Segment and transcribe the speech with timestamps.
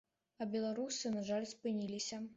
[0.43, 2.25] А беларусы, на жаль, спыніліся.